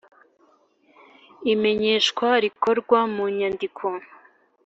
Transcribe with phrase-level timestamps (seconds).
[1.53, 3.85] Imenyesha rikorwa mu nyandiko